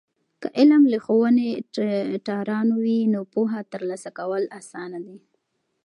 که 0.41 0.47
علم 0.59 0.83
له 0.91 0.99
ښوونه 1.05 1.43
ټیټرانو 1.75 2.75
وي، 2.83 2.99
نو 3.13 3.19
پوهه 3.33 3.59
ترلاسه 3.73 4.09
کول 4.17 4.43
آسانه 4.59 4.99
دی. 5.05 5.17